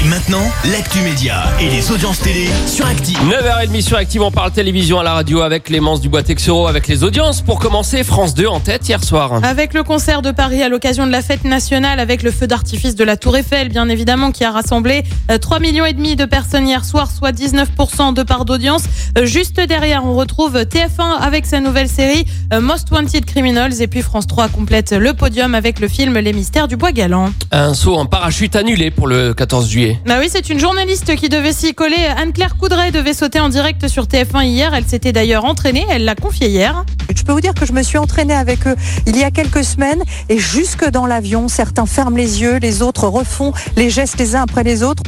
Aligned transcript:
Et 0.00 0.08
maintenant, 0.08 0.42
l'actu 0.70 1.00
média 1.00 1.42
et 1.60 1.68
les 1.68 1.90
audiences 1.90 2.20
télé 2.20 2.46
sur 2.66 2.86
Active. 2.86 3.18
9h30 3.18 3.80
sur 3.80 3.96
Active, 3.96 4.22
on 4.22 4.30
parle 4.30 4.52
télévision 4.52 5.00
à 5.00 5.02
la 5.02 5.12
radio 5.12 5.40
avec 5.40 5.64
Clémence 5.64 6.00
Dubois-Texero 6.00 6.68
avec 6.68 6.86
les 6.86 7.02
audiences. 7.02 7.40
Pour 7.40 7.58
commencer, 7.58 8.04
France 8.04 8.32
2 8.34 8.46
en 8.46 8.60
tête 8.60 8.88
hier 8.88 9.02
soir. 9.02 9.40
Avec 9.42 9.74
le 9.74 9.82
concert 9.82 10.22
de 10.22 10.30
Paris 10.30 10.62
à 10.62 10.68
l'occasion 10.68 11.04
de 11.04 11.10
la 11.10 11.20
fête 11.20 11.42
nationale, 11.44 11.98
avec 11.98 12.22
le 12.22 12.30
feu 12.30 12.46
d'artifice 12.46 12.94
de 12.94 13.02
la 13.02 13.16
Tour 13.16 13.38
Eiffel, 13.38 13.70
bien 13.70 13.88
évidemment, 13.88 14.30
qui 14.30 14.44
a 14.44 14.52
rassemblé 14.52 15.02
euh, 15.32 15.38
3 15.38 15.58
millions 15.58 15.84
et 15.84 15.94
demi 15.94 16.14
de 16.14 16.26
personnes 16.26 16.68
hier 16.68 16.84
soir, 16.84 17.10
soit 17.10 17.32
19% 17.32 18.14
de 18.14 18.22
part 18.22 18.44
d'audience. 18.44 18.84
Euh, 19.16 19.26
Juste 19.26 19.60
derrière, 19.60 20.04
on 20.04 20.14
retrouve 20.14 20.58
TF1 20.58 21.18
avec 21.20 21.44
sa 21.44 21.58
nouvelle 21.58 21.88
série 21.88 22.24
euh, 22.52 22.60
Most 22.60 22.92
Wanted 22.92 23.24
Criminals, 23.24 23.82
et 23.82 23.88
puis 23.88 24.02
France 24.02 24.28
3 24.28 24.48
complète 24.48 24.92
le 24.92 25.12
podium 25.14 25.56
avec 25.56 25.80
le 25.80 25.88
film 25.88 26.16
Les 26.18 26.32
Mystères 26.32 26.68
du 26.68 26.76
Bois 26.76 26.92
Galant. 26.92 27.30
Un 27.50 27.74
saut 27.74 27.96
en 27.96 28.06
parachute 28.06 28.54
annulé 28.54 28.92
pour 28.92 29.08
le 29.08 29.34
14 29.34 29.68
juillet. 29.68 29.87
Bah 30.06 30.16
oui, 30.20 30.28
c'est 30.30 30.50
une 30.50 30.58
journaliste 30.58 31.14
qui 31.16 31.28
devait 31.28 31.52
s'y 31.52 31.74
coller. 31.74 32.06
Anne-Claire 32.16 32.56
Coudray 32.56 32.90
devait 32.90 33.14
sauter 33.14 33.40
en 33.40 33.48
direct 33.48 33.88
sur 33.88 34.04
TF1 34.04 34.44
hier. 34.44 34.74
Elle 34.74 34.86
s'était 34.86 35.12
d'ailleurs 35.12 35.44
entraînée, 35.44 35.86
elle 35.90 36.04
l'a 36.04 36.14
confié 36.14 36.48
hier. 36.48 36.84
Je 37.14 37.22
peux 37.22 37.32
vous 37.32 37.40
dire 37.40 37.54
que 37.54 37.66
je 37.66 37.72
me 37.72 37.82
suis 37.82 37.98
entraînée 37.98 38.34
avec 38.34 38.66
eux 38.66 38.76
il 39.06 39.16
y 39.16 39.24
a 39.24 39.30
quelques 39.30 39.64
semaines 39.64 40.02
et 40.28 40.38
jusque 40.38 40.88
dans 40.90 41.06
l'avion, 41.06 41.48
certains 41.48 41.86
ferment 41.86 42.16
les 42.16 42.40
yeux, 42.40 42.58
les 42.58 42.82
autres 42.82 43.08
refont 43.08 43.52
les 43.76 43.90
gestes 43.90 44.18
les 44.18 44.36
uns 44.36 44.42
après 44.42 44.62
les 44.62 44.82
autres. 44.82 45.02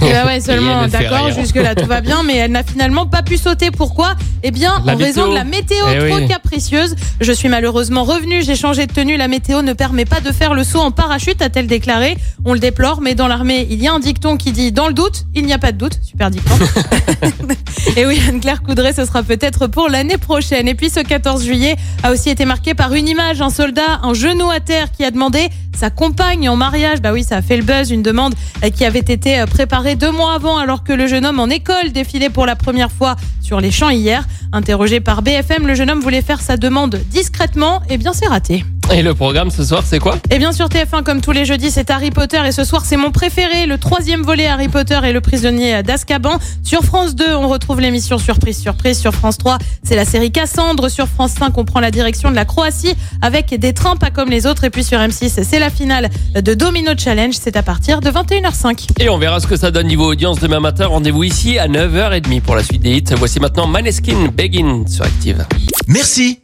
Bah 0.00 0.26
ouais, 0.26 0.40
seulement, 0.40 0.86
d'accord, 0.86 1.30
jusque-là 1.32 1.74
tout 1.74 1.86
va 1.86 2.00
bien, 2.00 2.22
mais 2.22 2.36
elle 2.36 2.52
n'a 2.52 2.62
finalement 2.62 3.06
pas 3.06 3.22
pu 3.22 3.36
sauter. 3.36 3.70
Pourquoi? 3.70 4.14
Eh 4.42 4.50
bien, 4.50 4.82
La 4.84 4.94
en 4.94 4.96
raison 4.96 5.28
de 5.28 5.34
la 5.34 5.44
météo 5.44 5.84
Eh 5.92 6.10
trop 6.10 6.18
oui. 6.18 6.28
capricieuse. 6.28 6.94
Je 7.20 7.32
suis 7.32 7.48
malheureusement 7.48 8.04
revenue, 8.04 8.42
j'ai 8.42 8.56
changé 8.56 8.86
de 8.86 8.92
tenue. 8.92 9.16
La 9.16 9.28
météo 9.28 9.62
ne 9.62 9.72
permet 9.72 10.04
pas 10.04 10.20
de 10.20 10.30
faire 10.32 10.54
le 10.54 10.62
saut 10.64 10.80
en 10.80 10.90
parachute, 10.90 11.40
a-t-elle 11.40 11.66
déclaré. 11.66 12.16
On 12.44 12.52
le 12.52 12.58
déplore, 12.58 13.00
mais 13.00 13.14
dans 13.14 13.28
l'armée, 13.28 13.66
il 13.70 13.82
y 13.82 13.88
a 13.88 13.92
un 13.94 13.98
dicton 14.00 14.36
qui 14.36 14.52
dit 14.52 14.72
dans 14.72 14.88
le 14.88 14.94
doute, 14.94 15.24
il 15.34 15.46
n'y 15.46 15.52
a 15.52 15.58
pas 15.58 15.72
de 15.72 15.78
doute. 15.78 15.98
Super 16.02 16.30
dicton. 16.30 16.54
Et 17.96 18.06
oui, 18.06 18.20
Anne-Claire 18.28 18.62
Coudray, 18.62 18.92
ce 18.92 19.04
sera 19.04 19.22
peut-être 19.22 19.66
pour 19.66 19.88
l'année 19.88 20.18
prochaine. 20.18 20.68
Et 20.68 20.74
puis 20.74 20.90
ce 20.90 21.00
14 21.00 21.44
juillet 21.44 21.76
a 22.02 22.12
aussi 22.12 22.30
été 22.30 22.44
marqué 22.44 22.74
par 22.74 22.92
une 22.94 23.08
image, 23.08 23.40
un 23.40 23.50
soldat, 23.50 24.00
un 24.02 24.14
genou 24.14 24.50
à 24.50 24.60
terre 24.60 24.90
qui 24.92 25.04
a 25.04 25.10
demandé 25.10 25.48
sa 25.76 25.90
compagne 25.90 26.48
en 26.48 26.56
mariage. 26.56 27.00
Bah 27.00 27.12
oui, 27.12 27.24
ça 27.24 27.36
a 27.36 27.42
fait 27.42 27.56
le 27.56 27.62
buzz, 27.62 27.90
une 27.90 28.02
demande 28.02 28.34
qui 28.76 28.84
avait 28.84 28.98
été 29.00 29.40
euh, 29.40 29.46
deux 29.92 30.10
mois 30.10 30.32
avant 30.34 30.56
alors 30.56 30.82
que 30.82 30.94
le 30.94 31.06
jeune 31.06 31.26
homme 31.26 31.38
en 31.38 31.48
école 31.48 31.92
défilait 31.92 32.30
pour 32.30 32.46
la 32.46 32.56
première 32.56 32.90
fois 32.90 33.16
sur 33.42 33.60
les 33.60 33.70
champs 33.70 33.90
hier. 33.90 34.26
Interrogé 34.52 35.00
par 35.00 35.20
BFM, 35.20 35.66
le 35.66 35.74
jeune 35.74 35.90
homme 35.90 36.00
voulait 36.00 36.22
faire 36.22 36.40
sa 36.40 36.56
demande 36.56 36.98
discrètement. 37.10 37.82
Eh 37.90 37.98
bien, 37.98 38.14
c'est 38.14 38.26
raté. 38.26 38.64
Et 38.92 39.02
le 39.02 39.14
programme 39.14 39.50
ce 39.50 39.64
soir, 39.64 39.82
c'est 39.84 39.98
quoi? 39.98 40.16
Et 40.30 40.38
bien 40.38 40.52
sûr 40.52 40.68
TF1 40.68 41.02
comme 41.02 41.20
tous 41.20 41.32
les 41.32 41.44
jeudis 41.44 41.70
c'est 41.70 41.90
Harry 41.90 42.10
Potter. 42.10 42.40
Et 42.46 42.52
ce 42.52 42.64
soir 42.64 42.84
c'est 42.84 42.96
mon 42.96 43.10
préféré. 43.10 43.66
Le 43.66 43.78
troisième 43.78 44.22
volet 44.22 44.46
Harry 44.46 44.68
Potter 44.68 44.98
et 45.04 45.12
le 45.12 45.20
prisonnier 45.20 45.82
d'Azkaban. 45.82 46.38
Sur 46.62 46.82
France 46.82 47.14
2 47.14 47.34
on 47.34 47.48
retrouve 47.48 47.80
l'émission 47.80 48.18
Surprise 48.18 48.60
Surprise. 48.60 48.98
Sur 49.00 49.12
France 49.12 49.38
3 49.38 49.58
c'est 49.82 49.96
la 49.96 50.04
série 50.04 50.30
Cassandre. 50.30 50.88
Sur 50.88 51.08
France 51.08 51.32
5 51.38 51.56
on 51.56 51.64
prend 51.64 51.80
la 51.80 51.90
direction 51.90 52.30
de 52.30 52.36
la 52.36 52.44
Croatie 52.44 52.94
avec 53.22 53.58
des 53.58 53.72
trains 53.72 53.96
pas 53.96 54.10
comme 54.10 54.30
les 54.30 54.46
autres. 54.46 54.64
Et 54.64 54.70
puis 54.70 54.84
sur 54.84 54.98
M6 54.98 55.42
c'est 55.42 55.58
la 55.58 55.70
finale 55.70 56.10
de 56.34 56.54
Domino 56.54 56.92
Challenge. 56.96 57.34
C'est 57.40 57.56
à 57.56 57.62
partir 57.62 58.00
de 58.00 58.10
21h05 58.10 59.00
Et 59.00 59.08
on 59.08 59.18
verra 59.18 59.40
ce 59.40 59.46
que 59.46 59.56
ça 59.56 59.70
donne 59.70 59.86
niveau 59.88 60.10
audience 60.12 60.38
demain 60.40 60.60
matin. 60.60 60.86
Rendez-vous 60.86 61.24
ici 61.24 61.58
à 61.58 61.68
9h30 61.68 62.42
pour 62.42 62.54
la 62.54 62.62
suite 62.62 62.82
des 62.82 62.92
hits. 62.92 63.14
Voici 63.16 63.40
maintenant 63.40 63.66
Maneskin 63.66 64.28
Begin 64.36 64.84
sur 64.86 65.04
Active. 65.04 65.46
Merci. 65.88 66.43